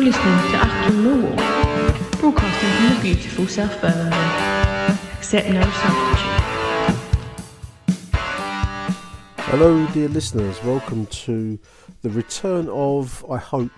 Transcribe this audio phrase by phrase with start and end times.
[0.00, 4.98] You're listening to Achtung Millwall, broadcasting from the beautiful South Birmingham.
[5.12, 6.40] Accept no substitute.
[9.50, 10.64] Hello, dear listeners.
[10.64, 11.58] Welcome to
[12.00, 13.72] the return of, I hope,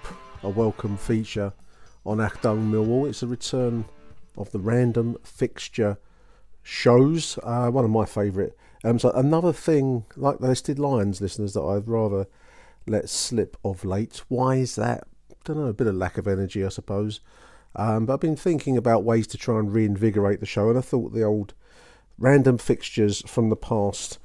[0.45, 1.55] a welcome feature
[2.07, 3.09] on Achtung Millwall.
[3.09, 3.85] It's a return
[4.37, 5.99] of the random fixture
[6.63, 7.37] shows.
[7.43, 8.53] Uh, one of my favourite.
[8.85, 12.29] Um, so another thing, like the listed lions, listeners, that I'd rather
[12.87, 14.23] let slip of late.
[14.29, 15.09] Why is that?
[15.45, 17.21] Don't know, a bit of lack of energy, I suppose.
[17.75, 20.83] Um, but I've been thinking about ways to try and reinvigorate the show, and I
[20.83, 21.55] thought the old
[22.19, 24.19] random fixtures from the past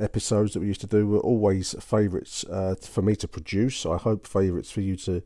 [0.00, 3.86] episodes that we used to do were always favourites uh, for me to produce.
[3.86, 5.22] I hope favourites for you to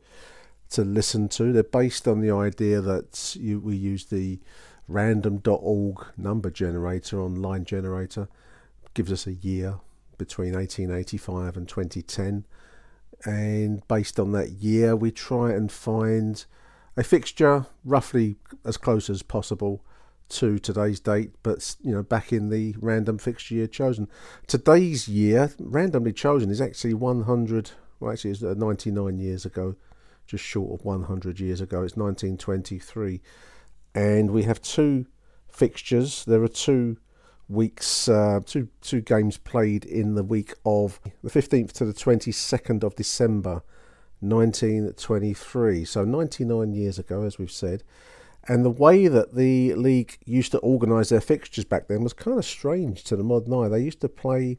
[0.69, 1.53] to listen to.
[1.53, 4.39] They're based on the idea that you, we use the
[4.87, 8.27] random.org number generator online generator.
[8.93, 9.79] gives us a year
[10.17, 12.45] between 1885 and 2010
[13.25, 16.45] and based on that year, we try and find
[16.95, 19.83] a fixture roughly as close as possible
[20.29, 24.07] to today's date, but you know, back in the random fixture year chosen.
[24.45, 27.71] Today's year, randomly chosen, is actually 100.
[27.99, 29.75] Well, actually, it's uh, 99 years ago,
[30.25, 31.83] just short of 100 years ago.
[31.83, 33.21] It's 1923,
[33.95, 35.05] and we have two
[35.49, 36.25] fixtures.
[36.25, 36.97] There are two
[37.49, 42.83] weeks, uh, two two games played in the week of the 15th to the 22nd
[42.83, 43.63] of December,
[44.19, 45.85] 1923.
[45.85, 47.83] So 99 years ago, as we've said.
[48.49, 52.37] And the way that the league used to organise their fixtures back then was kind
[52.37, 53.67] of strange to the modern eye.
[53.67, 54.57] They used to play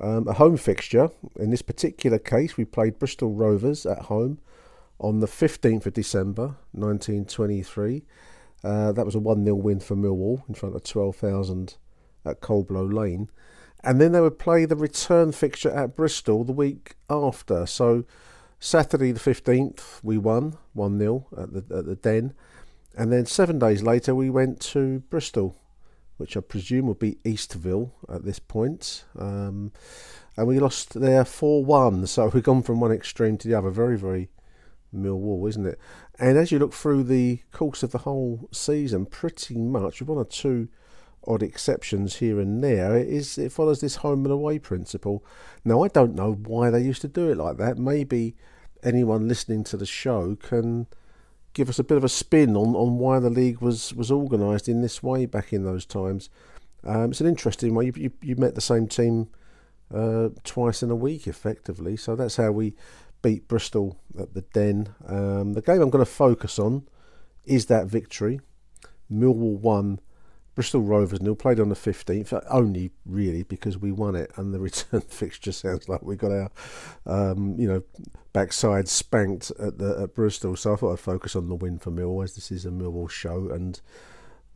[0.00, 1.10] um, a home fixture.
[1.38, 4.38] In this particular case, we played Bristol Rovers at home
[4.98, 8.04] on the 15th of December 1923.
[8.64, 11.76] Uh, that was a 1 0 win for Millwall in front of 12,000
[12.24, 13.28] at Coldblow Lane.
[13.84, 17.66] And then they would play the return fixture at Bristol the week after.
[17.66, 18.04] So
[18.60, 22.34] Saturday the 15th, we won 1 0 at the, at the Den.
[22.96, 25.56] And then seven days later, we went to Bristol,
[26.16, 29.04] which I presume would be Eastville at this point.
[29.18, 29.72] Um,
[30.36, 32.06] and we lost there 4 1.
[32.06, 33.70] So we've gone from one extreme to the other.
[33.70, 34.28] Very, very
[34.94, 35.78] Millwall, isn't it?
[36.18, 40.24] And as you look through the course of the whole season, pretty much, one or
[40.24, 40.68] two
[41.26, 45.24] odd exceptions here and there, it is it follows this home and away principle.
[45.64, 47.78] Now I don't know why they used to do it like that.
[47.78, 48.34] Maybe
[48.82, 50.86] anyone listening to the show can
[51.54, 54.68] give us a bit of a spin on, on why the league was, was organised
[54.68, 56.30] in this way back in those times.
[56.84, 57.86] Um, it's an interesting way.
[57.86, 59.28] You, you, you met the same team
[59.94, 61.96] uh, twice in a week, effectively.
[61.96, 62.74] So that's how we
[63.20, 64.94] beat Bristol at the Den.
[65.06, 66.88] Um, the game I'm going to focus on
[67.44, 68.40] is that victory.
[69.12, 70.00] Millwall won
[70.54, 74.52] Bristol Rovers nil played on the 15th, uh, only really because we won it, and
[74.52, 76.50] the return fixture sounds like we got our,
[77.06, 77.82] um, you know,
[78.32, 80.56] backside spanked at the at Bristol.
[80.56, 83.08] So I thought I'd focus on the win for Millwall, as this is a Millwall
[83.08, 83.80] show, and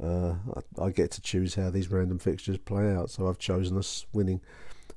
[0.02, 0.34] uh,
[0.78, 3.08] I, I, get to choose how these random fixtures play out.
[3.08, 4.42] So I've chosen us winning,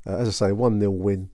[0.06, 1.30] uh, as I say, one 0 win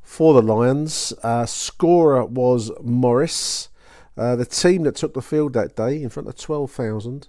[0.00, 1.12] for the Lions.
[1.24, 3.68] Uh, scorer was Morris,
[4.16, 7.26] uh, the team that took the field that day in front of twelve thousand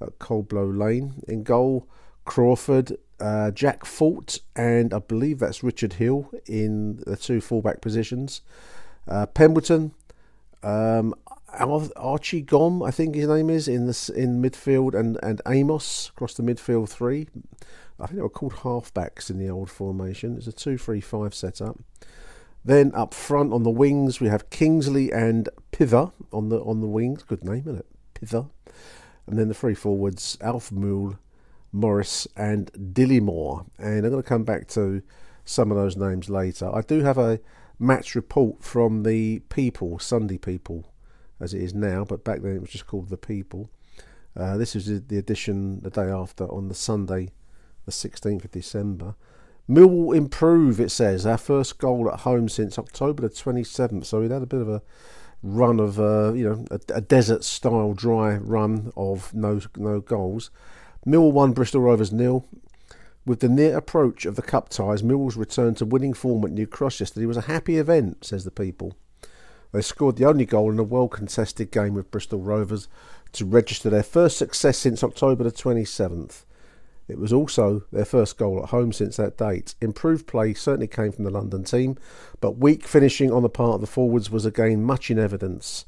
[0.00, 1.22] at Coldblow Lane.
[1.28, 1.88] In goal,
[2.24, 8.42] Crawford, uh, Jack Fort, and I believe that's Richard Hill in the two fullback positions.
[9.08, 9.92] Uh, Pemberton,
[10.62, 11.14] um,
[11.96, 16.34] Archie Gomm, I think his name is, in the in midfield, and, and Amos across
[16.34, 17.28] the midfield three.
[17.98, 20.36] I think they were called halfbacks in the old formation.
[20.36, 21.78] It's a two-three-five setup.
[22.62, 26.88] Then up front on the wings we have Kingsley and Pither on the on the
[26.88, 27.22] wings.
[27.22, 27.86] Good name, isn't it?
[28.12, 28.48] Pither.
[29.26, 31.18] And then the three forwards, Alf Moule,
[31.72, 33.66] Morris, and Dillymore.
[33.78, 35.02] And I'm going to come back to
[35.44, 36.74] some of those names later.
[36.74, 37.40] I do have a
[37.78, 40.92] match report from the People, Sunday People,
[41.40, 43.70] as it is now, but back then it was just called the People.
[44.36, 47.30] Uh, this is the edition the day after on the Sunday,
[47.84, 49.14] the 16th of December.
[49.68, 51.26] Millwall improve, it says.
[51.26, 54.04] Our first goal at home since October the 27th.
[54.04, 54.82] So we'd had a bit of a
[55.46, 60.50] run of, uh, you know, a, a desert style dry run of no no goals.
[61.04, 62.46] Mill won Bristol Rovers nil.
[63.24, 66.66] With the near approach of the cup ties, Millwall's return to winning form at New
[66.66, 68.96] Cross yesterday was a happy event, says the people.
[69.72, 72.86] They scored the only goal in a well contested game with Bristol Rovers
[73.32, 76.45] to register their first success since October the 27th.
[77.08, 79.74] It was also their first goal at home since that date.
[79.80, 81.96] Improved play certainly came from the London team,
[82.40, 85.84] but weak finishing on the part of the forwards was again much in evidence,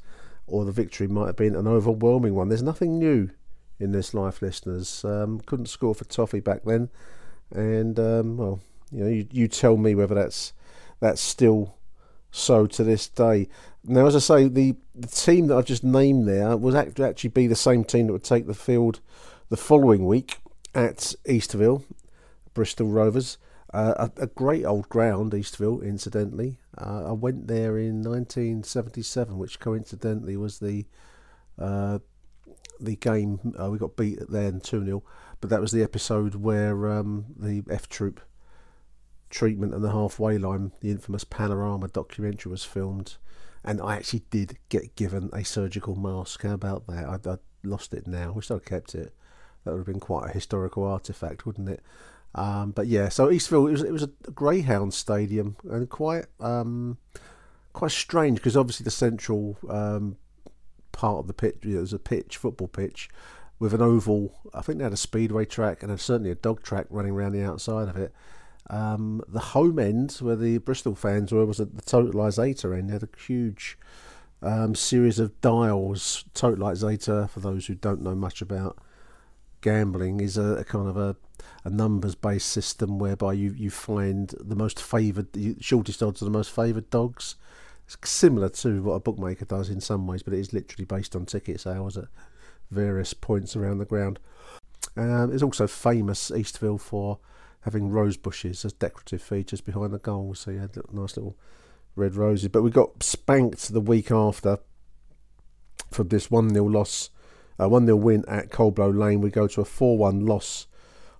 [0.47, 2.47] or the victory might have been an overwhelming one.
[2.47, 3.29] There's nothing new
[3.79, 5.03] in this life, listeners.
[5.03, 6.89] Um, couldn't score for Toffee back then,
[7.51, 8.59] and um, well,
[8.91, 10.53] you know, you, you tell me whether that's
[11.01, 11.75] that's still
[12.31, 13.47] so to this day.
[13.83, 17.47] Now, as I say, the, the team that I've just named there was actually be
[17.47, 18.99] the same team that would take the field
[19.49, 20.37] the following week
[20.73, 21.83] at Eastville,
[22.53, 23.37] Bristol Rovers.
[23.71, 26.57] Uh, a, a, great old ground, Eastville, incidentally.
[26.75, 30.85] Uh, I went there in 1977, which coincidentally was the
[31.59, 31.99] uh,
[32.79, 33.53] the game.
[33.61, 35.03] Uh, we got beat then 2 0,
[35.39, 38.21] but that was the episode where um, the F Troop
[39.29, 43.17] treatment and the halfway line, the infamous Panorama documentary, was filmed.
[43.63, 46.41] And I actually did get given a surgical mask.
[46.43, 47.05] How about that?
[47.05, 48.31] I, I lost it now.
[48.31, 49.13] Wish I'd kept it.
[49.69, 51.81] That would have been quite a historical artifact, wouldn't it?
[52.35, 56.97] Um, but yeah, so Eastville it was it was a Greyhound stadium and quite um,
[57.73, 60.17] quite strange because obviously the central um,
[60.91, 63.09] part of the pitch you know, was a pitch football pitch
[63.59, 64.39] with an oval.
[64.53, 67.43] I think they had a speedway track and certainly a dog track running around the
[67.43, 68.13] outside of it.
[68.69, 72.89] Um, the home end, where the Bristol fans were, was at the totalisator end.
[72.89, 73.77] They had a huge
[74.43, 76.25] um, series of dials.
[76.35, 78.77] Totalisator, for those who don't know much about
[79.61, 81.15] gambling, is a, a kind of a,
[81.63, 86.25] a numbers based system whereby you, you find the most favoured, the shortest odds are
[86.25, 87.35] the most favoured dogs.
[87.85, 91.15] It's similar to what a bookmaker does in some ways, but it is literally based
[91.15, 92.05] on ticket sales at
[92.69, 94.19] various points around the ground.
[94.95, 97.19] Um, it's also famous Eastville for
[97.61, 100.39] having rose bushes as decorative features behind the goals.
[100.39, 101.35] So you had nice little
[101.95, 102.49] red roses.
[102.49, 104.59] But we got spanked the week after
[105.91, 107.09] for this 1 0 loss,
[107.59, 109.21] uh, 1 0 win at Coldblow Lane.
[109.21, 110.67] We go to a 4 1 loss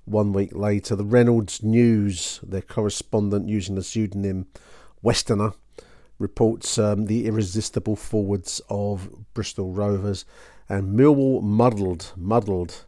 [0.05, 0.95] one week later.
[0.95, 4.47] The Reynolds News, their correspondent using the pseudonym
[5.01, 5.53] Westerner,
[6.17, 10.25] reports um, the irresistible forwards of Bristol Rovers
[10.67, 12.85] and Millwall muddled, muddled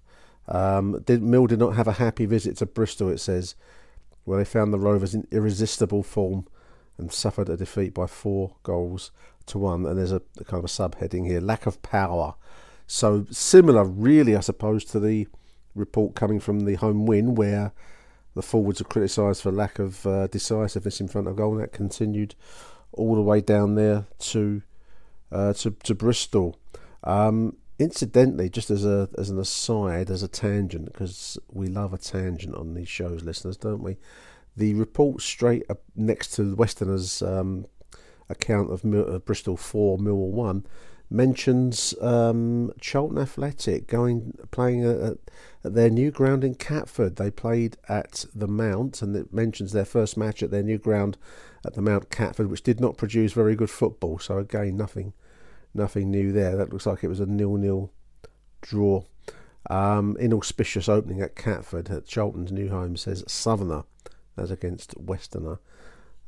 [0.47, 3.56] um, did, Mill did not have a happy visit to Bristol, it says,
[4.25, 6.45] where they found the Rovers in irresistible form
[6.97, 9.12] and suffered a defeat by four goals
[9.47, 9.86] to one.
[9.86, 12.36] And there's a, a kind of a subheading here lack of power.
[12.91, 15.27] So similar, really, I suppose, to the
[15.75, 17.71] report coming from the home win, where
[18.35, 21.53] the forwards were criticised for lack of uh, decisiveness in front of goal.
[21.53, 22.35] And that continued
[22.91, 24.61] all the way down there to
[25.31, 26.59] uh, to, to Bristol.
[27.03, 31.97] Um, Incidentally, just as a as an aside, as a tangent, because we love a
[31.97, 33.97] tangent on these shows, listeners, don't we?
[34.55, 37.66] The report straight up next to the Westerners' um,
[38.30, 40.63] account of Mil- uh, Bristol four, Millwall one,
[41.11, 42.71] mentions um,
[43.19, 45.18] Athletic going playing at,
[45.63, 47.18] at, their new ground in Catford.
[47.18, 51.18] They played at the Mount, and it mentions their first match at their new ground
[51.65, 54.18] at the Mount Catford, which did not produce very good football.
[54.18, 55.13] So again, nothing
[55.73, 56.56] nothing new there.
[56.56, 57.91] That looks like it was a nil-nil
[58.61, 59.03] draw.
[59.69, 63.83] Um, inauspicious opening at Catford at new home says Southerner
[64.35, 65.59] as against Westerner.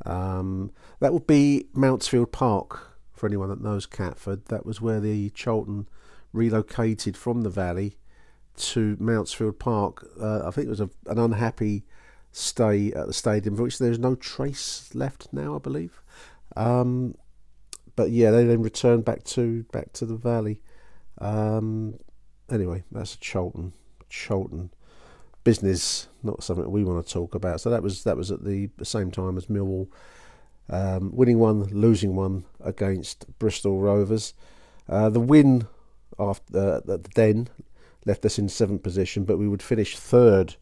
[0.06, 2.93] Um, that would be Mountsfield Park
[3.24, 4.48] for anyone that knows Catford.
[4.48, 5.88] That was where the Charlton
[6.34, 7.98] relocated from the Valley
[8.58, 10.06] to Mountsfield Park.
[10.20, 11.86] Uh, I think it was a, an unhappy
[12.34, 16.02] stay at the stadium, for which there's no trace left now, I believe.
[16.58, 17.16] Um,
[17.96, 20.62] but yeah, they then returned back to back to the valley.
[21.20, 21.98] Um,
[22.52, 23.72] anyway, that's a Charlton
[24.10, 24.70] Charlton
[25.46, 27.62] business, not something we want to talk about.
[27.62, 29.88] So that was that was at the same time as Millwall
[30.70, 34.34] um, winning one, losing one against Bristol Rovers.
[34.88, 35.68] Uh, the win
[36.20, 37.50] after uh, the Den
[38.06, 40.56] left us in seventh position, but we would finish third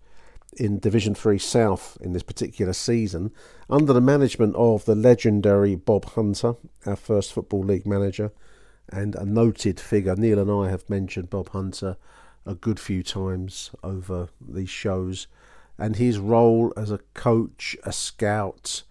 [0.58, 3.32] in Division 3 South in this particular season
[3.70, 6.56] under the management of the legendary Bob Hunter,
[6.86, 8.32] our first Football League manager,
[8.90, 10.16] and a noted figure.
[10.16, 11.96] Neil and I have mentioned Bob Hunter
[12.46, 15.28] a good few times over these shows.
[15.78, 18.84] And his role as a coach, a scout,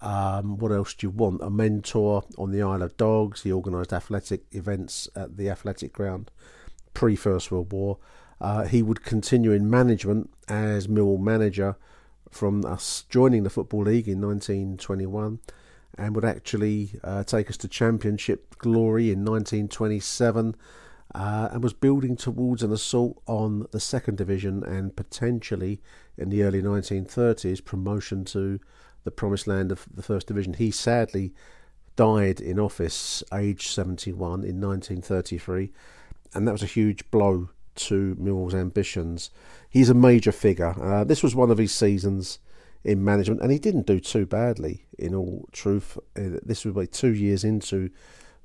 [0.00, 1.42] um, what else do you want?
[1.42, 3.42] A mentor on the Isle of Dogs.
[3.42, 6.30] He organised athletic events at the athletic ground
[6.94, 7.98] pre First World War.
[8.40, 11.76] Uh, he would continue in management as Millwall manager
[12.30, 15.40] from us joining the Football League in 1921
[15.96, 20.54] and would actually uh, take us to Championship glory in 1927
[21.14, 25.80] uh, and was building towards an assault on the second division and potentially
[26.16, 28.60] in the early 1930s promotion to
[29.04, 30.54] the promised land of the first division.
[30.54, 31.32] He sadly
[31.96, 35.72] died in office, aged 71, in 1933,
[36.34, 39.30] and that was a huge blow to Millwall's ambitions.
[39.70, 40.74] He's a major figure.
[40.80, 42.38] Uh, this was one of his seasons
[42.84, 44.84] in management, and he didn't do too badly.
[44.98, 47.90] In all truth, uh, this was like two years into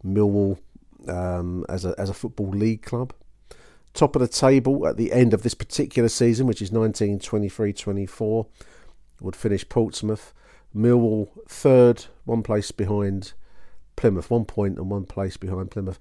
[0.05, 0.60] Millwall
[1.07, 3.13] um, as a as a football league club.
[3.93, 8.48] Top of the table at the end of this particular season, which is 1923-24,
[9.22, 10.33] would finish Portsmouth.
[10.75, 13.33] Millwall third, one place behind
[13.95, 15.99] Plymouth, one point and one place behind Plymouth.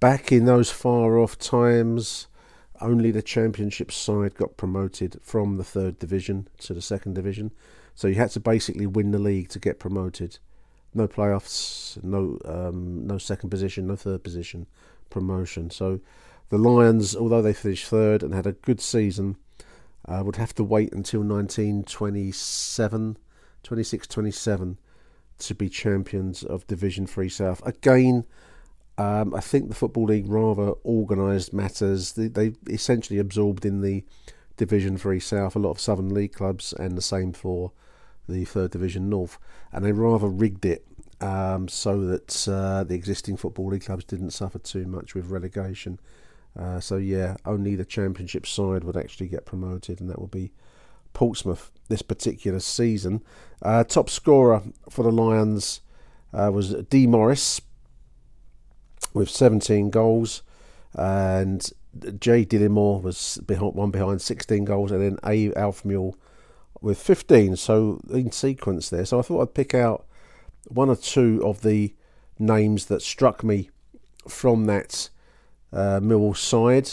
[0.00, 2.26] Back in those far off times,
[2.80, 7.52] only the Championship side got promoted from the third division to the second division.
[7.94, 10.38] So you had to basically win the league to get promoted
[10.94, 14.66] no playoffs, no um, no second position, no third position,
[15.10, 15.70] promotion.
[15.70, 16.00] So
[16.50, 19.36] the Lions, although they finished third and had a good season,
[20.06, 23.16] uh, would have to wait until 1927,
[23.62, 24.78] 26, 27
[25.38, 27.64] to be champions of Division Three South.
[27.66, 28.24] Again,
[28.98, 32.12] um, I think the Football League rather organised matters.
[32.12, 34.04] They, they essentially absorbed in the
[34.56, 37.72] Division Three South a lot of Southern League clubs, and the same for
[38.28, 39.38] the third division north,
[39.72, 40.86] and they rather rigged it
[41.20, 45.98] um, so that uh, the existing football league clubs didn't suffer too much with relegation.
[46.58, 50.52] Uh, so yeah, only the championship side would actually get promoted, and that would be
[51.12, 53.22] Portsmouth this particular season.
[53.60, 55.80] Uh, top scorer for the Lions
[56.32, 57.60] uh, was D Morris
[59.14, 60.42] with 17 goals,
[60.94, 61.70] and
[62.18, 66.16] J Dillimore was behind, one behind 16 goals, and then A Alf Moule
[66.80, 67.56] with 15.
[67.56, 69.04] So in sequence there.
[69.04, 70.06] So I thought I'd pick out
[70.68, 71.94] one or two of the
[72.38, 73.70] names that struck me
[74.28, 75.10] from that
[75.72, 76.90] uh, Millwall side.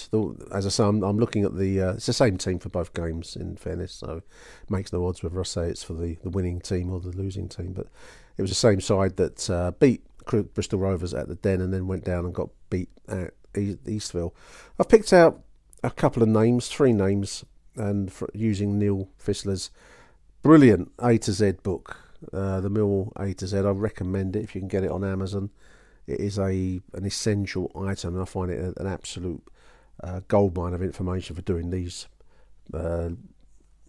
[0.53, 1.81] As I say, I'm, I'm looking at the.
[1.81, 4.21] Uh, it's the same team for both games, in fairness, so
[4.63, 7.09] it makes no odds whether I say it's for the, the winning team or the
[7.09, 7.73] losing team.
[7.73, 7.87] But
[8.37, 11.87] it was the same side that uh, beat Bristol Rovers at the Den and then
[11.87, 14.33] went down and got beat at Eastville.
[14.79, 15.41] I've picked out
[15.83, 17.43] a couple of names, three names
[17.75, 19.71] and using Neil Fissler's
[20.41, 21.97] brilliant A to Z book,
[22.33, 23.57] uh, the Mill A to Z.
[23.57, 25.49] I recommend it if you can get it on Amazon.
[26.09, 29.43] It is a an essential item, and I find it an absolute
[30.03, 32.07] uh, goldmine of information for doing these
[32.73, 33.09] uh,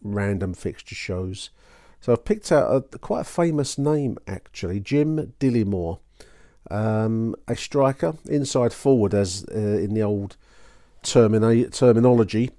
[0.03, 1.51] random fixture shows.
[2.01, 6.01] So I've picked out a, quite a famous name actually, Jim Dillimore,
[6.71, 10.37] um, a striker, inside forward as uh, in the old
[11.03, 12.51] termina- terminology.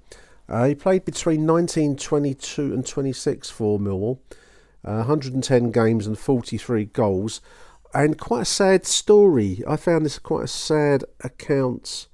[0.50, 4.20] Uh, he played between 1922 and 26 for Millwall,
[4.84, 7.42] uh, 110 games and 43 goals,
[7.94, 9.64] and quite a sad story.
[9.68, 12.08] I found this quite a sad account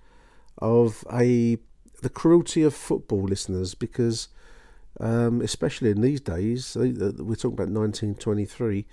[0.57, 1.57] of a
[2.01, 4.29] the cruelty of football, listeners, because
[4.99, 8.85] um, especially in these days, we're talking about 1923.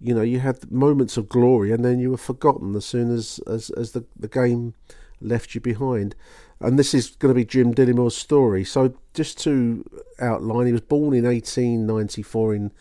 [0.00, 3.40] You know, you had moments of glory, and then you were forgotten as soon as
[3.46, 4.74] as, as the the game
[5.20, 6.14] left you behind
[6.60, 8.64] and this is going to be Jim Dillimore's story.
[8.64, 9.84] So, just to
[10.20, 12.72] outline, he was born in 1894 in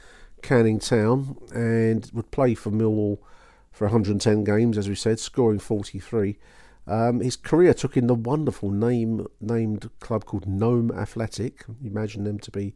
[0.41, 3.19] Canning Town and would play for Millwall
[3.73, 6.37] for 110 games, as we said, scoring 43.
[6.85, 11.65] Um, his career took in the wonderful name named club called Nome Athletic.
[11.83, 12.75] Imagine them to be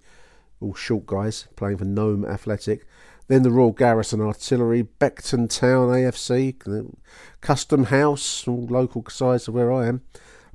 [0.60, 2.88] all short guys playing for Nome Athletic.
[3.28, 6.96] Then the Royal Garrison Artillery, Beckton Town AFC,
[7.42, 10.02] Custom House, local size of where I am.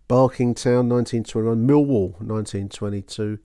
[0.09, 3.39] Barking Town 1921, Millwall 1922,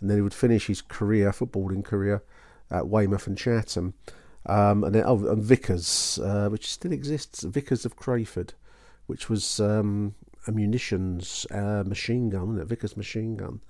[0.00, 2.22] and then he would finish his career, footballing career,
[2.70, 3.94] at Weymouth and Chatham.
[4.46, 8.54] Um, and then oh, and Vickers, uh, which still exists, Vickers of Crayford,
[9.06, 10.14] which was um,
[10.46, 13.60] a munitions uh, machine gun, a Vickers machine gun,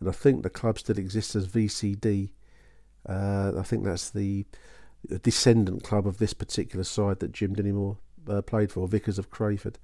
[0.00, 2.30] and I think the club still exists as VCD.
[3.08, 4.44] Uh, I think that's the
[5.22, 7.98] descendant club of this particular side that Jim Dillimore
[8.28, 9.78] uh, played for, Vickers of Crayford.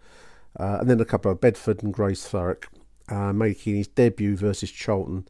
[0.59, 2.65] Uh, and then a couple of Bedford and Grays Thurrock,
[3.09, 5.29] uh, making his debut versus Charlton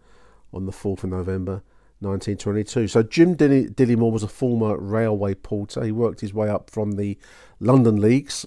[0.53, 1.63] on the 4th of November
[2.01, 2.89] 1922.
[2.89, 5.85] So Jim Dilly, Dillimore was a former railway porter.
[5.85, 7.19] He worked his way up from the
[7.59, 8.47] London leagues,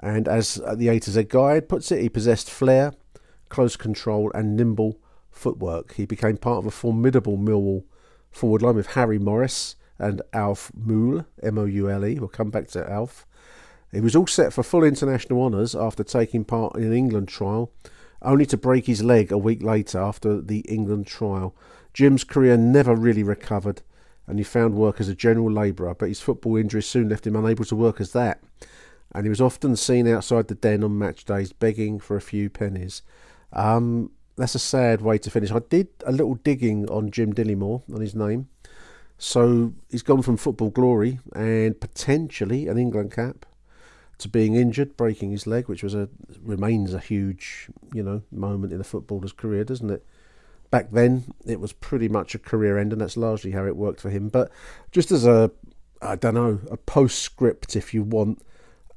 [0.00, 2.92] and as uh, the A to Z guide puts it, he possessed flair,
[3.48, 4.98] close control, and nimble
[5.30, 5.94] footwork.
[5.94, 7.84] He became part of a formidable Millwall
[8.30, 12.18] forward line with Harry Morris and Alf Moule, M O U L E.
[12.18, 13.26] We'll come back to Alf.
[13.92, 17.72] He was all set for full international honours after taking part in an England trial,
[18.20, 21.54] only to break his leg a week later after the England trial.
[21.98, 23.82] Jim's career never really recovered,
[24.28, 27.34] and he found work as a general labourer, but his football injury soon left him
[27.34, 28.40] unable to work as that,
[29.10, 32.48] and he was often seen outside the den on match days begging for a few
[32.48, 33.02] pennies.
[33.52, 35.50] Um, that's a sad way to finish.
[35.50, 38.46] I did a little digging on Jim Dillymore, on his name.
[39.18, 43.44] So he's gone from football glory and potentially an England cap
[44.18, 46.08] to being injured, breaking his leg, which was a
[46.44, 50.06] remains a huge, you know, moment in a footballer's career, doesn't it?
[50.70, 54.00] Back then, it was pretty much a career end, and that's largely how it worked
[54.00, 54.28] for him.
[54.28, 54.50] But
[54.92, 55.50] just as a,
[56.02, 58.42] I don't know, a postscript, if you want,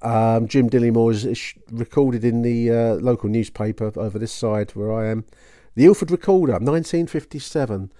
[0.01, 4.91] um, Jim Dillymore is, is, recorded in the uh, local newspaper over this side where
[4.91, 5.25] I am.
[5.75, 7.91] The Ilford Recorder, 1957.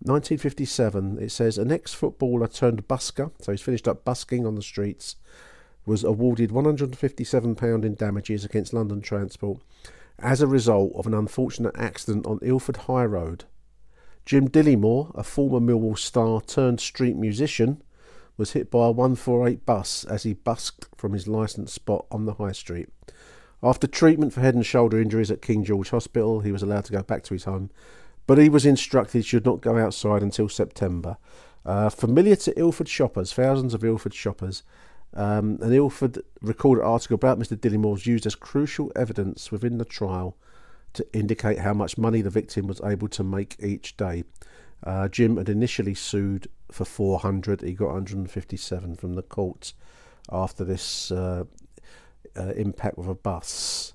[0.00, 4.62] 1957, it says an ex footballer turned busker, so he's finished up busking on the
[4.62, 5.16] streets,
[5.86, 9.60] was awarded £157 in damages against London Transport
[10.18, 13.44] as a result of an unfortunate accident on Ilford High Road.
[14.24, 17.82] Jim Dillymore, a former Millwall star turned street musician,
[18.36, 22.34] was hit by a 148 bus as he busked from his licensed spot on the
[22.34, 22.88] high street.
[23.62, 26.92] After treatment for head and shoulder injuries at King George Hospital, he was allowed to
[26.92, 27.70] go back to his home
[28.26, 31.16] but he was instructed he should not go outside until September.
[31.64, 34.62] Uh, familiar to Ilford shoppers, thousands of Ilford shoppers,
[35.14, 37.56] um, an Ilford recorded article about Mr.
[37.56, 40.36] Dillymore was used as crucial evidence within the trial
[40.92, 44.24] to indicate how much money the victim was able to make each day.
[44.84, 47.62] Uh, Jim had initially sued for 400.
[47.62, 49.72] He got 157 from the court
[50.30, 51.44] after this uh,
[52.36, 53.94] uh, impact with a bus.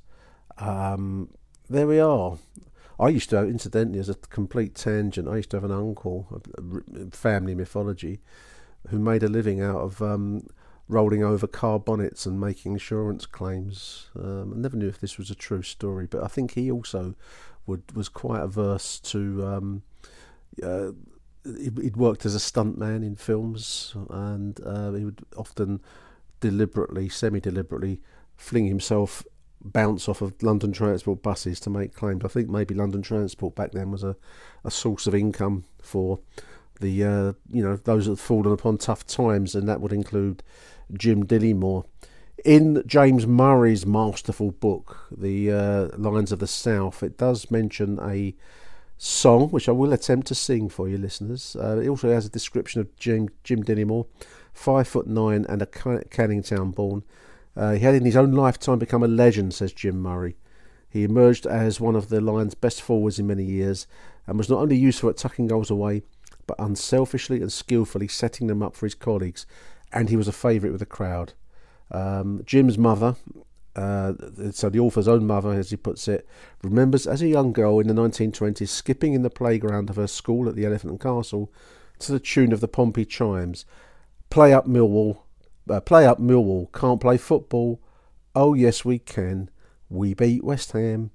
[0.58, 1.30] Um,
[1.70, 2.38] there we are.
[3.00, 6.42] I used to, incidentally, as a complete tangent, I used to have an uncle,
[7.12, 8.20] family mythology,
[8.90, 10.46] who made a living out of um,
[10.92, 14.10] rolling over car bonnets and making insurance claims.
[14.16, 17.16] Um, I never knew if this was a true story, but I think he also
[17.66, 19.46] would was quite averse to.
[19.46, 19.84] Um,
[20.62, 20.92] uh,
[21.44, 25.80] he'd worked as a stuntman in films, and uh, he would often
[26.40, 28.02] deliberately, semi-deliberately,
[28.36, 29.24] fling himself
[29.64, 32.26] bounce off of London Transport buses to make claims.
[32.26, 34.16] I think maybe London Transport back then was a,
[34.64, 36.20] a source of income for
[36.82, 40.44] the uh, you know those that had fallen upon tough times, and that would include
[40.94, 41.86] Jim Dillymore.
[42.44, 48.36] In James Murray's masterful book, The uh, Lions of the South, it does mention a
[48.98, 51.56] song which I will attempt to sing for you listeners.
[51.60, 54.08] Uh, it also has a description of Jim Jim Dillymore,
[54.54, 57.04] five foot nine and a Canning Town born.
[57.56, 60.36] Uh, he had in his own lifetime become a legend, says Jim Murray.
[60.90, 63.88] He emerged as one of the Lions' best forwards in many years
[64.28, 66.04] and was not only useful at tucking goals away,
[66.48, 69.46] but unselfishly and skillfully setting them up for his colleagues,
[69.92, 71.34] and he was a favourite with the crowd.
[71.92, 73.16] Um, Jim's mother,
[73.76, 74.14] uh,
[74.52, 76.28] so the author's own mother, as he puts it,
[76.64, 80.50] remembers as a young girl in the 1920s skipping in the playground of her school
[80.50, 81.52] at the Elephant and Castle
[82.00, 83.66] to the tune of the Pompey chimes.
[84.30, 85.20] Play up Millwall,
[85.70, 87.82] uh, play up Millwall, can't play football.
[88.36, 89.50] Oh, yes, we can.
[89.90, 91.12] We beat West Ham.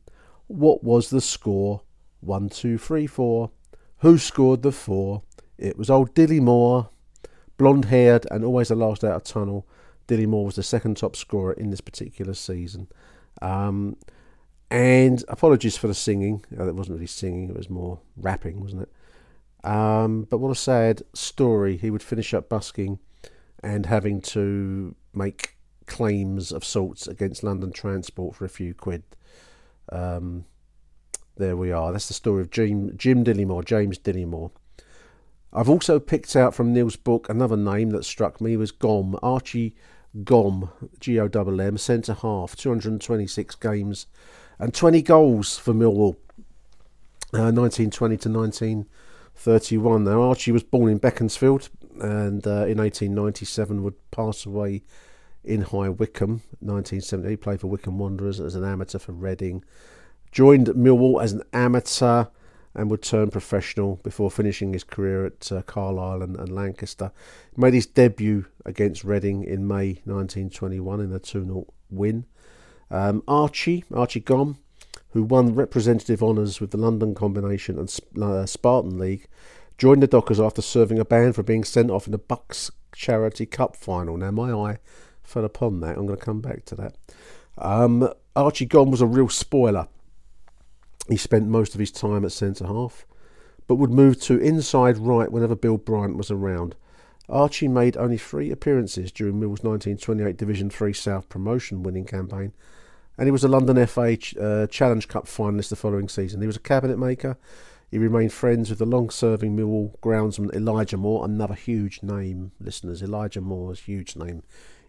[0.47, 1.83] What was the score?
[2.21, 3.51] One, two, three, four.
[3.99, 5.23] Who scored the four?
[5.59, 6.91] It was old Dilly Moore,
[7.57, 9.67] Blonde haired and always the last out of tunnel.
[10.07, 12.89] Dilly Moore was the second top scorer in this particular season.
[13.41, 13.97] Um,
[14.71, 16.45] and apologies for the singing.
[16.59, 19.69] Uh, it wasn't really singing, it was more rapping, wasn't it?
[19.69, 21.77] Um, but what a sad story.
[21.77, 22.99] He would finish up busking
[23.63, 25.57] and having to make
[25.87, 29.03] claims of sorts against London Transport for a few quid.
[29.91, 30.45] Um,
[31.37, 31.93] there we are.
[31.93, 34.51] That's the story of Jim, Jim Dillymore, James Dillymore.
[35.53, 39.75] I've also picked out from Neil's book another name that struck me was Gomm, Archie
[40.25, 40.71] Gomm,
[41.01, 44.07] G O M M, centre half, 226 games
[44.59, 46.17] and 20 goals for Millwall,
[47.35, 50.05] uh, 1920 to 1931.
[50.05, 51.69] Now, Archie was born in Beaconsfield
[52.01, 54.83] and uh, in 1897 would pass away
[55.45, 56.43] in High Wycombe.
[56.61, 59.65] 1970, he played for Wycombe Wanderers as an amateur for Reading.
[60.33, 62.27] Joined Millwall as an amateur
[62.75, 67.11] and would turn professional before finishing his career at uh, Carlisle and, and, Lancaster.
[67.57, 72.27] Made his debut against Reading in May 1921 in a 2 0 win.
[72.91, 74.59] Um, Archie, Archie Gomm,
[75.11, 79.27] who won representative honours with the London Combination and uh, Spartan League,
[79.79, 83.47] joined the Dockers after serving a ban for being sent off in the Bucks Charity
[83.47, 84.19] Cup final.
[84.19, 84.79] Now, my eye
[85.23, 85.97] fell upon that.
[85.97, 86.97] I'm going to come back to that.
[87.59, 89.89] Um, Archie Gomm was a real spoiler.
[91.09, 93.07] He spent most of his time at centre half,
[93.67, 96.75] but would move to inside right whenever Bill Bryant was around.
[97.29, 102.53] Archie made only three appearances during Mill's 1928 Division 3 South promotion winning campaign,
[103.19, 106.41] and he was a London FA uh, Challenge Cup finalist the following season.
[106.41, 107.37] He was a cabinet maker.
[107.91, 113.03] He remained friends with the long serving Millwall groundsman Elijah Moore, another huge name, listeners.
[113.03, 114.43] Elijah Moore's huge name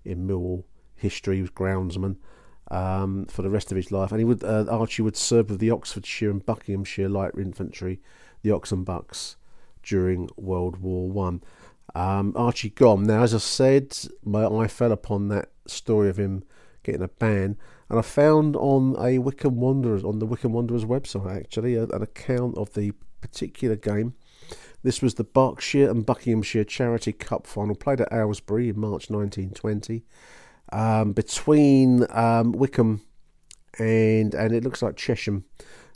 [0.03, 0.63] in Millwall
[0.95, 2.17] history, he was groundsman
[2.69, 4.11] um, for the rest of his life.
[4.11, 7.99] And he would uh, Archie would serve with the Oxfordshire and Buckinghamshire Light Infantry,
[8.41, 9.37] the Oxen Bucks,
[9.83, 11.43] during World War One.
[11.95, 13.05] Um, Archie Gomm.
[13.05, 16.43] Now, as I said, my eye fell upon that story of him
[16.83, 17.57] getting a ban,
[17.89, 22.57] and I found on a Wycombe Wanderers on the Wycombe Wanderers website actually an account
[22.57, 24.13] of the particular game.
[24.83, 30.05] This was the Berkshire and Buckinghamshire Charity Cup final played at Aylesbury in March 1920
[30.71, 33.01] um, between um, Wycombe
[33.79, 35.43] and and it looks like Chesham.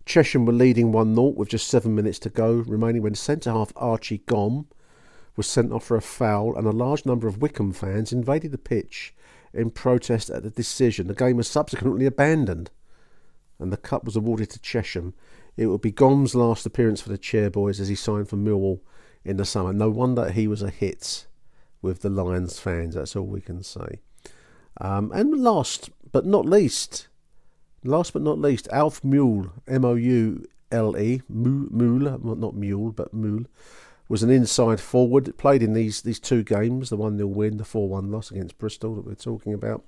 [0.05, 3.71] Chesham were leading 1 0 with just seven minutes to go remaining when centre half
[3.75, 4.65] Archie Gomm
[5.35, 8.57] was sent off for a foul, and a large number of Wycombe fans invaded the
[8.57, 9.13] pitch
[9.53, 11.07] in protest at the decision.
[11.07, 12.71] The game was subsequently abandoned,
[13.59, 15.13] and the cup was awarded to Chesham.
[15.55, 18.81] It would be Gomm's last appearance for the Chairboys as he signed for Millwall
[19.23, 19.73] in the summer.
[19.73, 21.27] No wonder he was a hit
[21.81, 22.95] with the Lions fans.
[22.95, 24.01] That's all we can say.
[24.79, 27.07] Um, and last but not least,
[27.83, 33.13] last but not least, Alf Mule, M O U L E, Mule, not Mule, but
[33.13, 33.45] Mule,
[34.07, 35.37] was an inside forward.
[35.37, 38.57] Played in these these two games, the 1 0 win, the 4 1 loss against
[38.57, 39.83] Bristol that we're talking about.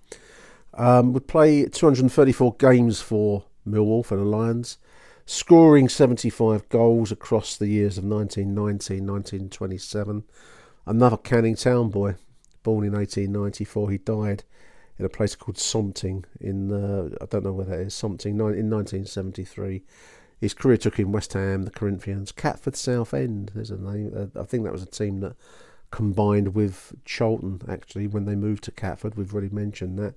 [0.76, 4.78] Um, would play 234 games for Millwall, for the Lions,
[5.26, 10.24] scoring 75 goals across the years of 1919 1927.
[10.86, 12.16] Another Canning Town boy,
[12.64, 13.92] born in 1894.
[13.92, 14.44] He died
[15.00, 18.70] in a place called Something in, uh, I don't know where that is, Something, in
[18.70, 19.84] 1973.
[20.40, 23.52] His career took him West Ham, the Corinthians, Catford Southend.
[23.56, 24.12] There's a name.
[24.16, 25.36] Uh, I think that was a team that
[25.90, 29.16] combined with Charlton actually when they moved to Catford.
[29.16, 30.16] We've already mentioned that.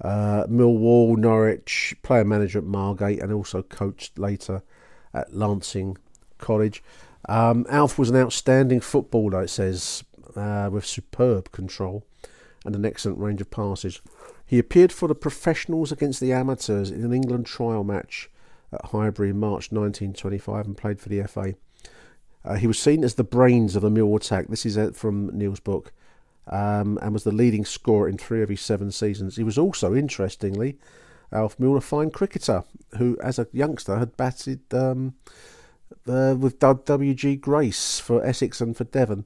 [0.00, 4.62] Uh, Millwall, Norwich, player manager at Margate, and also coached later
[5.14, 5.96] at Lancing
[6.38, 6.82] College.
[7.28, 10.02] Um, Alf was an outstanding footballer, it says,
[10.34, 12.04] uh, with superb control
[12.64, 14.00] and an excellent range of passes.
[14.46, 18.30] He appeared for the professionals against the amateurs in an England trial match
[18.72, 21.54] at Highbury in March 1925 and played for the FA.
[22.44, 24.48] Uh, he was seen as the brains of the Millwall attack.
[24.48, 25.92] This is uh, from Neil's book.
[26.48, 29.36] Um, and was the leading scorer in three of his seven seasons.
[29.36, 30.76] He was also, interestingly,
[31.30, 32.64] Alf Muir, a fine cricketer
[32.98, 35.14] who, as a youngster, had batted um,
[36.08, 37.36] uh, with W.G.
[37.36, 39.24] Grace for Essex and for Devon.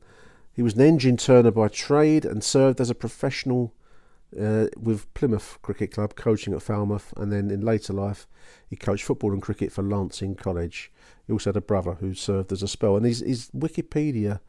[0.56, 3.74] He was an engine turner by trade and served as a professional
[4.40, 8.26] uh, with Plymouth Cricket Club, coaching at Falmouth, and then in later life
[8.66, 10.90] he coached football and cricket for Lancing College.
[11.26, 14.40] He also had a brother who served as a spell, and his, his Wikipedia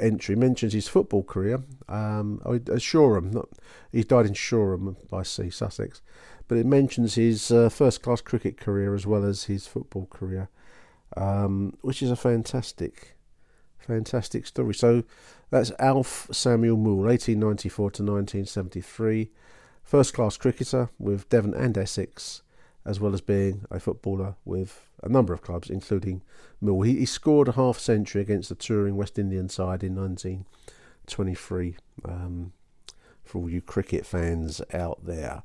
[0.00, 3.30] entry mentions his football career um, at Shoreham.
[3.30, 3.50] Not,
[3.92, 6.00] he died in Shoreham by sea, Sussex,
[6.48, 10.48] but it mentions his uh, first class cricket career as well as his football career,
[11.14, 13.16] um, which is a fantastic,
[13.86, 14.74] fantastic story.
[14.74, 15.04] So
[15.50, 19.30] that's Alf Samuel Moore, 1894 to 1973.
[19.82, 22.42] First class cricketer with Devon and Essex,
[22.84, 26.22] as well as being a footballer with a number of clubs, including
[26.60, 26.82] Mill.
[26.82, 31.76] He, he scored a half century against the touring West Indian side in 1923.
[32.04, 32.52] Um,
[33.24, 35.42] for all you cricket fans out there.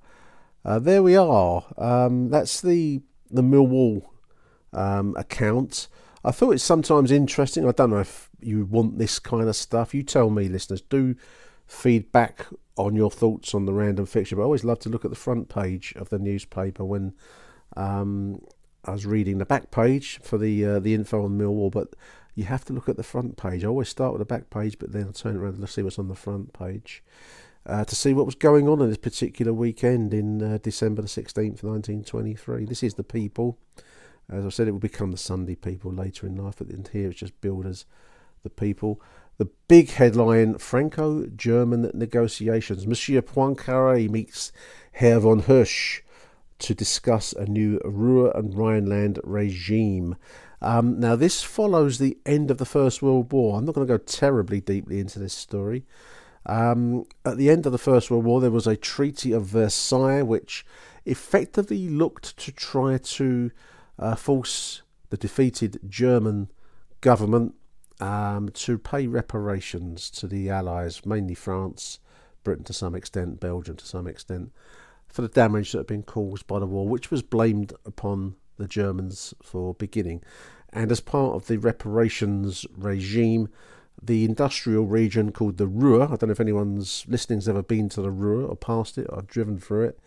[0.66, 1.64] Uh, there we are.
[1.78, 4.04] Um, that's the the Millwall
[4.74, 5.88] um, account.
[6.28, 7.66] I thought it's sometimes interesting.
[7.66, 9.94] I don't know if you want this kind of stuff.
[9.94, 10.82] You tell me, listeners.
[10.82, 11.16] Do
[11.66, 14.36] feedback on your thoughts on the random fixture.
[14.36, 17.14] But I always love to look at the front page of the newspaper when
[17.78, 18.42] um,
[18.84, 21.72] I was reading the back page for the uh, the info on Millwall.
[21.72, 21.94] But
[22.36, 23.64] you have to look at the front page.
[23.64, 25.98] I always start with the back page, but then I turn around and see what's
[25.98, 27.06] on the front page.
[27.66, 31.08] Uh, to see what was going on in this particular weekend in uh, December the
[31.08, 32.66] 16th, 1923.
[32.66, 33.58] This is the people.
[34.30, 37.20] As I said, it will become the Sunday people later in life, but here it's
[37.20, 37.86] just billed as
[38.44, 39.02] the people.
[39.38, 42.88] The big headline Franco German negotiations.
[42.88, 44.52] Monsieur Poincaré meets
[44.94, 46.02] Herr von Hoesch
[46.60, 50.16] to discuss a new Ruhr and Rhineland regime.
[50.62, 53.58] Um, now, this follows the end of the First World War.
[53.58, 55.86] I'm not going to go terribly deeply into this story.
[56.48, 60.24] Um, at the end of the First World War, there was a Treaty of Versailles
[60.24, 60.66] which
[61.06, 63.52] effectively looked to try to
[64.00, 66.52] uh, force the defeated German
[67.02, 67.56] government
[68.00, 72.00] um, to pay reparations to the Allies, mainly France,
[72.44, 74.52] Britain to some extent, Belgium to some extent,
[75.08, 78.68] for the damage that had been caused by the war, which was blamed upon the
[78.68, 80.22] Germans for beginning.
[80.72, 83.50] And as part of the reparations regime,
[84.02, 88.02] the industrial region called the Ruhr, I don't know if anyone's listening's ever been to
[88.02, 90.00] the Ruhr or passed it or driven through it,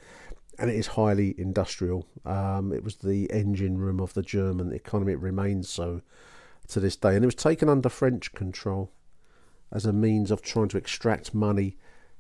[0.61, 2.07] and it is highly industrial.
[2.27, 5.13] Um, it was the engine room of the German economy.
[5.13, 6.03] It remains so
[6.69, 8.93] to this day, and it was taken under French control
[9.73, 11.77] as a means of trying to extract money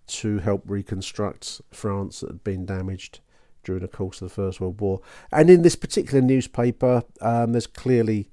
[0.07, 3.21] to help reconstruct France that had been damaged
[3.63, 5.01] during the course of the First World War.
[5.31, 8.31] And in this particular newspaper, um, there's clearly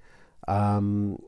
[0.48, 1.22] um,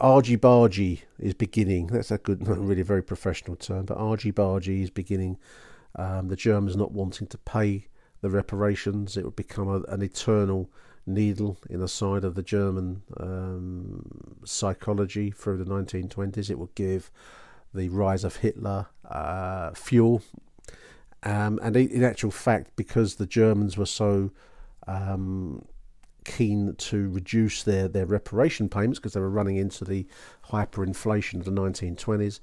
[0.00, 1.86] argy bargy is beginning.
[1.88, 5.38] That's a good, really a very professional term, but argy bargy is beginning.
[5.96, 7.88] Um, the Germans not wanting to pay
[8.20, 10.70] the reparations, it would become a, an eternal
[11.06, 16.50] needle in the side of the German um, psychology through the 1920s.
[16.50, 17.10] It would give
[17.72, 20.22] the rise of Hitler uh, fuel.
[21.22, 24.30] Um, and in actual fact, because the Germans were so
[24.86, 25.64] um,
[26.24, 30.06] keen to reduce their, their reparation payments because they were running into the
[30.50, 32.40] hyperinflation of the 1920s,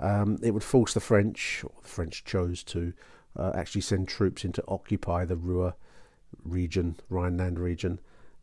[0.00, 2.92] um, it would force the French, or the French chose to
[3.36, 5.74] uh, actually send troops in to occupy the Ruhr
[6.44, 8.00] region, Rhineland region.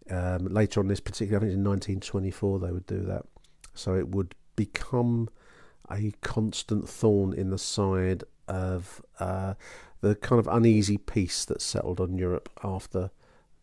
[0.09, 3.23] Um, later on, this particular, I think in 1924, they would do that.
[3.73, 5.29] So it would become
[5.89, 9.53] a constant thorn in the side of uh,
[10.01, 13.11] the kind of uneasy peace that settled on Europe after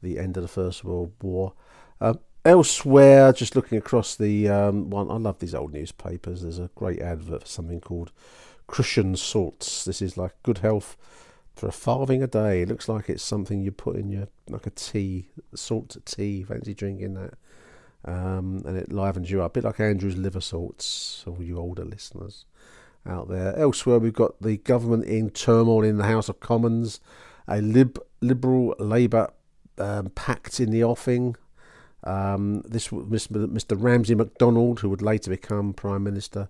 [0.02, 1.52] the end of the First World War.
[2.00, 6.42] Uh, elsewhere, just looking across the um, one, I love these old newspapers.
[6.42, 8.12] There's a great advert for something called
[8.68, 9.84] Kruschen Salts.
[9.84, 10.96] This is like good health
[11.54, 12.62] for a farthing a day.
[12.62, 16.44] It looks like it's something you put in your like a tea, salt tea.
[16.44, 17.34] Fancy drinking that,
[18.04, 19.56] um, and it livens you up.
[19.56, 21.24] A bit like Andrew's liver salts.
[21.26, 22.44] All you older listeners
[23.06, 23.56] out there.
[23.56, 27.00] Elsewhere, we've got the government in turmoil in the House of Commons.
[27.46, 29.30] A lib, liberal Labour
[29.78, 31.36] um, pact in the offing.
[32.04, 33.76] Um, this Mr.
[33.76, 36.48] Ramsay MacDonald, who would later become Prime Minister,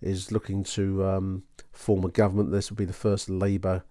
[0.00, 2.50] is looking to um, form a government.
[2.50, 3.84] This would be the first Labour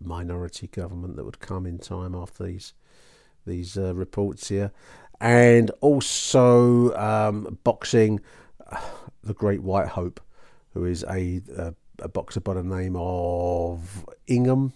[0.00, 2.74] minority government that would come in time after these
[3.46, 4.72] these uh, reports here,
[5.20, 8.20] and also um, boxing.
[9.22, 10.20] The Great White Hope,
[10.74, 14.74] who is a, a, a boxer by the name of Ingham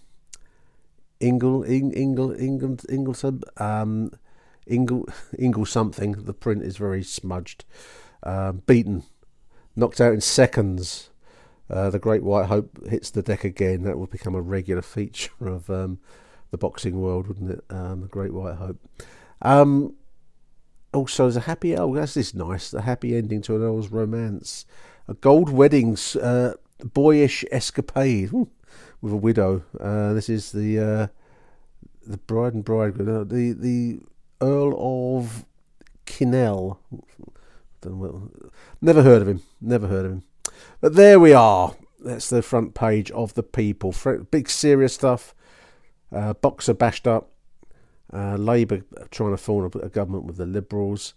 [1.21, 4.13] Ingle, Ing, Ingle, Ingle, Inglesome, um,
[4.69, 6.13] Ingle, Ingle something.
[6.13, 7.65] The print is very smudged.
[8.23, 9.05] Uh, beaten,
[9.77, 11.11] knocked out in seconds.
[11.71, 13.83] Uh, the Great White Hope hits the deck again.
[13.83, 15.99] That will become a regular feature of um,
[16.51, 17.65] the boxing world, wouldn't it?
[17.71, 18.79] Um, the Great White Hope.
[19.43, 19.95] Um,
[20.93, 21.77] also, there's a happy.
[21.77, 22.71] Oh, that's this nice.
[22.71, 24.65] The happy ending to an Earl's romance.
[25.07, 28.33] A gold wedding's uh, boyish escapade.
[28.33, 28.51] Ooh
[29.01, 29.63] with a widow.
[29.79, 31.07] Uh, this is the uh,
[32.07, 34.01] the bride and bridegroom, the the
[34.41, 35.45] Earl of
[36.07, 36.79] Kinnoull.
[38.81, 39.43] Never heard of him.
[39.61, 40.23] Never heard of him.
[40.81, 41.75] But there we are.
[42.01, 43.95] That's the front page of the People.
[44.31, 45.35] Big serious stuff.
[46.13, 47.31] Uh, Boxer bashed up.
[48.13, 51.13] Uh, Labour trying to form a, government with the Liberals,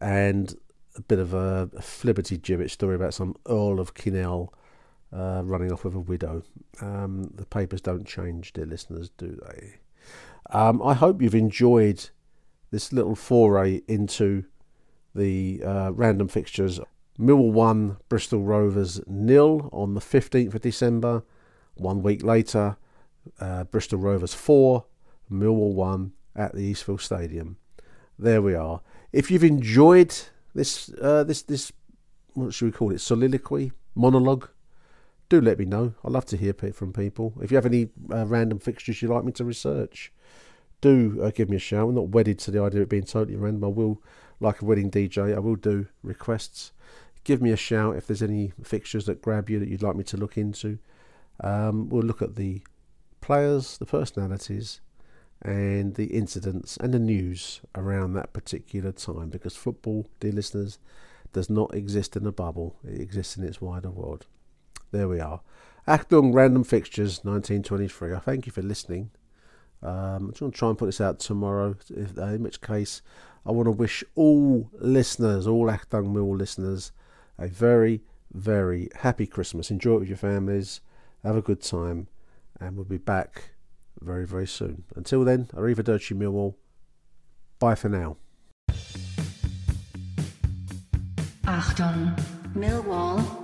[0.00, 0.54] and
[0.94, 4.50] a bit of a, a flibberty gibbet story about some Earl of Kinnoull
[5.14, 6.42] uh, running off with a widow.
[6.80, 9.76] Um, the papers don't change, dear listeners, do they?
[10.50, 12.10] Um, I hope you've enjoyed
[12.74, 14.44] this little foray into
[15.14, 16.80] the uh, random fixtures.
[17.16, 21.22] Millwall 1, Bristol Rovers nil on the 15th of December.
[21.76, 22.76] One week later,
[23.38, 24.84] uh, Bristol Rovers 4,
[25.30, 27.58] Millwall 1 at the Eastville Stadium.
[28.18, 28.80] There we are.
[29.12, 30.12] If you've enjoyed
[30.52, 31.70] this, uh, this, this,
[32.32, 33.00] what should we call it?
[33.00, 34.48] Soliloquy, monologue,
[35.28, 35.94] do let me know.
[36.04, 37.34] I love to hear from people.
[37.40, 40.12] If you have any uh, random fixtures you'd like me to research,
[40.84, 41.88] do uh, give me a shout.
[41.88, 43.64] I'm not wedded to the idea of it being totally random.
[43.64, 44.02] I will,
[44.38, 46.72] like a wedding DJ, I will do requests.
[47.24, 50.04] Give me a shout if there's any fixtures that grab you that you'd like me
[50.04, 50.78] to look into.
[51.40, 52.60] Um, we'll look at the
[53.22, 54.82] players, the personalities,
[55.40, 60.78] and the incidents and the news around that particular time because football, dear listeners,
[61.32, 64.26] does not exist in a bubble, it exists in its wider world.
[64.90, 65.40] There we are.
[65.88, 68.12] Achtung Random Fixtures 1923.
[68.12, 69.10] I thank you for listening.
[69.84, 72.60] Um, I'm just going to try and put this out tomorrow, if, uh, in which
[72.62, 73.02] case
[73.44, 76.90] I want to wish all listeners, all Achtung Mill listeners,
[77.38, 79.70] a very, very happy Christmas.
[79.70, 80.80] Enjoy it with your families.
[81.22, 82.08] Have a good time.
[82.58, 83.50] And we'll be back
[84.00, 84.84] very, very soon.
[84.96, 86.54] Until then, Arrivederci Millwall.
[87.58, 88.16] Bye for now.
[91.44, 92.18] Achtung,
[92.54, 93.43] Millwall.